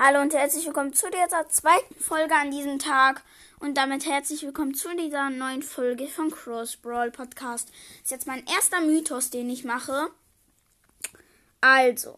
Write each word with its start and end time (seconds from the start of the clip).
Hallo 0.00 0.20
und 0.20 0.32
herzlich 0.32 0.64
willkommen 0.64 0.92
zu 0.92 1.10
dieser 1.10 1.48
zweiten 1.48 1.96
Folge 1.96 2.32
an 2.32 2.52
diesem 2.52 2.78
Tag 2.78 3.24
und 3.58 3.76
damit 3.76 4.06
herzlich 4.06 4.44
willkommen 4.44 4.72
zu 4.72 4.94
dieser 4.94 5.28
neuen 5.28 5.64
Folge 5.64 6.06
von 6.06 6.30
Cross 6.30 6.76
Brawl 6.76 7.10
Podcast. 7.10 7.68
Ist 8.00 8.12
jetzt 8.12 8.28
mein 8.28 8.46
erster 8.46 8.80
Mythos, 8.80 9.30
den 9.30 9.50
ich 9.50 9.64
mache. 9.64 10.08
Also, 11.60 12.16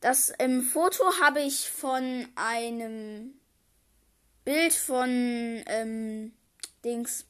das 0.00 0.32
ähm, 0.40 0.64
Foto 0.64 1.04
habe 1.22 1.38
ich 1.38 1.70
von 1.70 2.26
einem 2.34 3.34
Bild 4.44 4.72
von 4.72 5.62
ähm, 5.66 6.32
Dings 6.84 7.26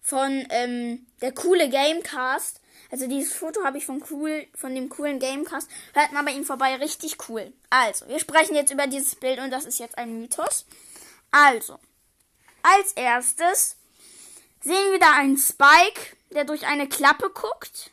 von 0.00 0.46
ähm, 0.50 1.08
der 1.22 1.32
coole 1.32 1.68
Gamecast. 1.68 2.60
Also 2.90 3.06
dieses 3.06 3.32
Foto 3.32 3.64
habe 3.64 3.78
ich 3.78 3.86
von 3.86 4.02
cool, 4.10 4.46
von 4.54 4.74
dem 4.74 4.88
coolen 4.88 5.18
Gamecast. 5.18 5.68
Hört 5.92 6.12
mal 6.12 6.24
bei 6.24 6.32
ihm 6.32 6.44
vorbei, 6.44 6.76
richtig 6.76 7.16
cool. 7.28 7.52
Also, 7.70 8.08
wir 8.08 8.18
sprechen 8.18 8.54
jetzt 8.54 8.72
über 8.72 8.86
dieses 8.86 9.16
Bild 9.16 9.38
und 9.38 9.50
das 9.50 9.64
ist 9.64 9.78
jetzt 9.78 9.98
ein 9.98 10.20
Mythos. 10.20 10.66
Also, 11.30 11.78
als 12.62 12.92
erstes 12.92 13.76
sehen 14.62 14.92
wir 14.92 14.98
da 14.98 15.12
einen 15.12 15.36
Spike, 15.36 16.16
der 16.30 16.44
durch 16.44 16.66
eine 16.66 16.88
Klappe 16.88 17.30
guckt. 17.30 17.90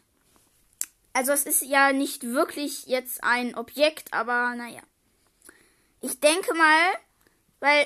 Also 1.14 1.32
es 1.32 1.46
ist 1.46 1.62
ja 1.62 1.94
nicht 1.94 2.24
wirklich 2.24 2.88
jetzt 2.88 3.24
ein 3.24 3.56
Objekt, 3.56 4.12
aber 4.14 4.56
naja. 4.56 4.82
Ich 6.02 6.20
denke 6.20 6.54
mal, 6.56 6.82
weil 7.60 7.86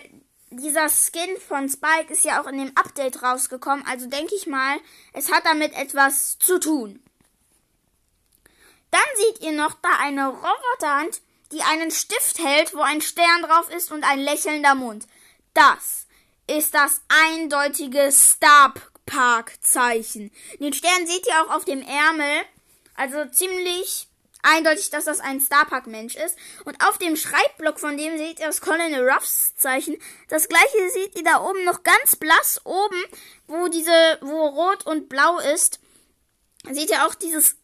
dieser 0.50 0.90
Skin 0.90 1.38
von 1.48 1.70
Spike 1.70 2.14
ist 2.14 2.24
ja 2.24 2.42
auch 2.42 2.48
in 2.48 2.58
dem 2.58 2.72
Update 2.76 3.22
rausgekommen, 3.22 3.86
also 3.86 4.08
denke 4.08 4.36
ich 4.36 4.48
mal, 4.48 4.78
es 5.14 5.32
hat 5.32 5.46
damit 5.46 5.74
etwas 5.76 6.38
zu 6.40 6.60
tun. 6.60 7.04
Dann 8.92 9.02
seht 9.16 9.42
ihr 9.42 9.52
noch 9.52 9.74
da 9.82 9.90
eine 10.00 10.28
Roboterhand, 10.28 11.22
die 11.52 11.62
einen 11.62 11.92
Stift 11.92 12.40
hält, 12.40 12.74
wo 12.74 12.82
ein 12.82 13.02
Stern 13.02 13.42
drauf 13.44 13.70
ist 13.70 13.92
und 13.92 14.04
ein 14.04 14.20
lächelnder 14.20 14.76
Mund. 14.76 15.08
Das 15.54 16.08
ist 16.48 16.74
das 16.74 17.02
eindeutige 17.10 18.12
Star 18.12 18.74
Park 19.06 19.54
Zeichen. 19.62 20.32
Den 20.60 20.74
Stern 20.74 21.08
seht 21.08 21.26
ihr 21.28 21.42
auch 21.42 21.56
auf 21.56 21.66
dem 21.66 21.82
Ärmel, 21.82 22.44
also 22.96 23.26
ziemlich 23.26 24.07
eindeutig, 24.44 24.90
dass 24.90 25.06
das 25.06 25.20
ein 25.20 25.40
Starpark-Mensch 25.40 26.16
ist. 26.16 26.38
Und 26.66 26.84
auf 26.86 26.98
dem 26.98 27.16
Schreibblock 27.16 27.80
von 27.80 27.98
dem 27.98 28.18
seht 28.18 28.40
ihr 28.40 28.48
das 28.48 28.62
Colonel 28.62 29.10
Ruffs 29.10 29.56
Zeichen. 29.56 29.98
Das 30.30 30.48
gleiche 30.48 30.90
seht 30.92 31.18
ihr 31.18 31.24
da 31.24 31.42
oben 31.42 31.64
noch 31.66 31.84
ganz 31.84 32.16
blass 32.16 32.62
oben, 32.66 33.04
wo 33.48 33.68
diese, 33.68 34.18
wo 34.22 34.48
rot 34.48 34.86
und 34.86 35.10
blau 35.10 35.40
ist. 35.40 35.80
Seht 36.70 36.90
ihr 36.90 37.06
auch 37.06 37.16
dieses 37.16 37.56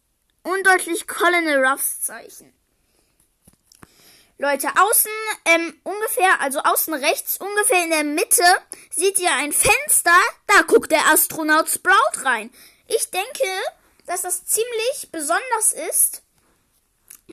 undeutlich 0.43 1.07
Colonel 1.07 1.65
Ruffs 1.65 2.01
Zeichen. 2.01 2.53
Leute, 4.39 4.67
außen 4.67 5.11
ähm, 5.45 5.79
ungefähr, 5.83 6.41
also 6.41 6.59
außen 6.59 6.93
rechts, 6.95 7.37
ungefähr 7.37 7.83
in 7.83 7.91
der 7.91 8.03
Mitte, 8.03 8.43
seht 8.89 9.19
ihr 9.19 9.31
ein 9.31 9.53
Fenster. 9.53 10.11
Da 10.47 10.63
guckt 10.63 10.91
der 10.91 11.05
Astronaut 11.11 11.69
Sprout 11.69 12.25
rein. 12.25 12.51
Ich 12.87 13.09
denke, 13.11 13.47
dass 14.05 14.23
das 14.23 14.45
ziemlich 14.45 15.11
besonders 15.11 15.73
ist, 15.89 16.22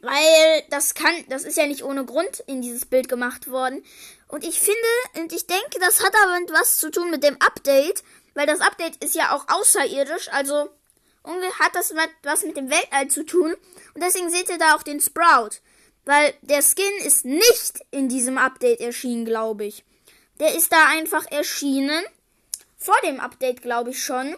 weil 0.01 0.63
das 0.71 0.95
kann, 0.95 1.15
das 1.29 1.45
ist 1.45 1.57
ja 1.57 1.67
nicht 1.67 1.85
ohne 1.85 2.05
Grund 2.05 2.41
in 2.47 2.63
dieses 2.63 2.87
Bild 2.87 3.09
gemacht 3.09 3.51
worden. 3.51 3.85
Und 4.29 4.45
ich 4.45 4.61
finde, 4.61 4.81
und 5.19 5.33
ich 5.33 5.47
denke, 5.47 5.79
das 5.81 6.03
hat 6.05 6.15
aber 6.23 6.41
was 6.53 6.79
zu 6.79 6.91
tun 6.91 7.11
mit 7.11 7.25
dem 7.25 7.37
Update, 7.41 8.03
weil 8.35 8.47
das 8.47 8.61
Update 8.61 9.03
ist 9.03 9.15
ja 9.15 9.35
auch 9.35 9.47
außerirdisch, 9.49 10.29
also 10.33 10.71
hat 11.59 11.75
das 11.75 11.95
was 12.23 12.43
mit 12.45 12.57
dem 12.57 12.71
Weltall 12.71 13.09
zu 13.09 13.25
tun. 13.25 13.55
Und 13.95 14.03
deswegen 14.03 14.31
seht 14.31 14.49
ihr 14.49 14.59
da 14.59 14.75
auch 14.75 14.83
den 14.83 15.01
Sprout. 15.01 15.57
Weil 16.05 16.35
der 16.41 16.63
Skin 16.63 17.05
ist 17.05 17.25
nicht 17.25 17.85
in 17.91 18.09
diesem 18.09 18.39
Update 18.39 18.81
erschienen, 18.81 19.25
glaube 19.25 19.67
ich. 19.67 19.85
Der 20.39 20.55
ist 20.55 20.73
da 20.73 20.89
einfach 20.89 21.31
erschienen. 21.31 22.03
Vor 22.79 22.97
dem 23.05 23.21
Update, 23.21 23.61
glaube 23.61 23.91
ich 23.91 24.03
schon. 24.03 24.35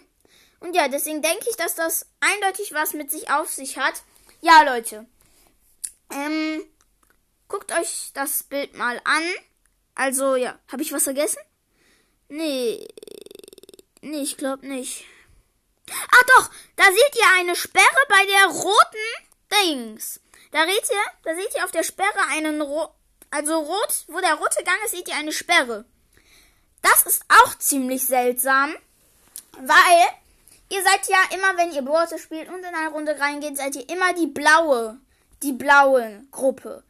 Und 0.58 0.74
ja, 0.74 0.88
deswegen 0.88 1.22
denke 1.22 1.46
ich, 1.48 1.56
dass 1.56 1.76
das 1.76 2.06
eindeutig 2.20 2.72
was 2.72 2.94
mit 2.94 3.10
sich 3.10 3.30
auf 3.30 3.50
sich 3.50 3.78
hat. 3.78 4.02
Ja, 4.40 4.62
Leute. 4.62 5.06
Ähm, 6.12 6.64
guckt 7.48 7.72
euch 7.72 8.10
das 8.14 8.42
Bild 8.42 8.74
mal 8.76 9.00
an. 9.04 9.22
Also, 9.94 10.36
ja. 10.36 10.58
Habe 10.70 10.82
ich 10.82 10.92
was 10.92 11.04
vergessen? 11.04 11.40
Nee. 12.28 12.86
Nee, 14.00 14.22
ich 14.22 14.36
glaube 14.36 14.66
nicht. 14.66 15.04
Ah, 15.90 16.24
doch. 16.36 16.50
Da 16.76 16.84
seht 16.84 17.16
ihr 17.16 17.40
eine 17.40 17.56
Sperre 17.56 17.84
bei 18.08 18.26
der 18.26 18.46
roten 18.46 19.32
Dings. 19.52 20.20
Da 20.50 20.66
seht 20.66 20.90
ihr, 20.90 21.04
da 21.24 21.34
seht 21.34 21.54
ihr 21.56 21.64
auf 21.64 21.70
der 21.70 21.82
Sperre 21.82 22.28
einen 22.30 22.60
Ro 22.60 22.94
also 23.30 23.58
rot, 23.58 24.04
wo 24.08 24.20
der 24.20 24.34
rote 24.34 24.62
Gang 24.62 24.76
ist, 24.84 24.90
seht 24.90 25.08
ihr 25.08 25.16
eine 25.16 25.32
Sperre. 25.32 25.86
Das 26.82 27.04
ist 27.04 27.24
auch 27.28 27.56
ziemlich 27.56 28.04
seltsam, 28.04 28.74
weil 29.52 30.06
ihr 30.68 30.82
seid 30.82 31.08
ja 31.08 31.16
immer, 31.34 31.56
wenn 31.56 31.72
ihr 31.72 31.80
Brawler 31.80 32.18
spielt 32.18 32.48
und 32.48 32.58
in 32.58 32.66
eine 32.66 32.90
Runde 32.90 33.18
reingeht, 33.18 33.56
seid 33.56 33.74
ihr 33.74 33.88
immer 33.88 34.12
die 34.12 34.26
blaue 34.26 35.00
die 35.42 35.52
blaue 35.52 36.24
Gruppe. 36.30 36.84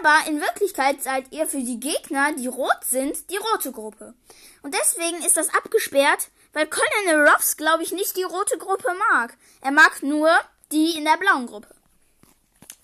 Aber 0.00 0.28
in 0.28 0.40
Wirklichkeit 0.40 1.02
seid 1.02 1.32
ihr 1.32 1.46
für 1.46 1.60
die 1.60 1.78
Gegner, 1.78 2.32
die 2.32 2.48
rot 2.48 2.84
sind, 2.84 3.30
die 3.30 3.36
rote 3.36 3.70
Gruppe. 3.72 4.14
Und 4.62 4.74
deswegen 4.74 5.24
ist 5.24 5.36
das 5.36 5.54
abgesperrt, 5.54 6.28
weil 6.52 6.66
Colonel 6.66 7.28
Ruffs, 7.28 7.56
glaube 7.56 7.82
ich, 7.82 7.92
nicht 7.92 8.16
die 8.16 8.24
rote 8.24 8.58
Gruppe 8.58 8.92
mag. 9.10 9.36
Er 9.60 9.70
mag 9.70 10.02
nur 10.02 10.30
die 10.72 10.96
in 10.96 11.04
der 11.04 11.16
blauen 11.16 11.46
Gruppe. 11.46 11.74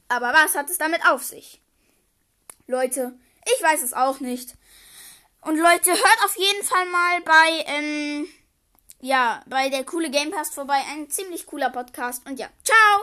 Aber 0.08 0.32
was 0.32 0.54
hat 0.54 0.70
es 0.70 0.78
damit 0.78 1.04
auf 1.06 1.24
sich? 1.24 1.60
Leute, 2.66 3.12
ich 3.56 3.62
weiß 3.62 3.82
es 3.82 3.92
auch 3.92 4.20
nicht. 4.20 4.54
Und 5.40 5.58
Leute, 5.58 5.90
hört 5.90 6.24
auf 6.24 6.36
jeden 6.36 6.64
Fall 6.64 6.86
mal 6.86 7.20
bei, 7.22 7.64
ähm, 7.66 8.26
ja, 9.00 9.42
bei 9.46 9.68
der 9.68 9.84
coole 9.84 10.10
Gamecast 10.10 10.54
vorbei. 10.54 10.80
Ein 10.92 11.10
ziemlich 11.10 11.46
cooler 11.46 11.70
Podcast. 11.70 12.26
Und 12.26 12.38
ja, 12.38 12.48
ciao! 12.62 12.84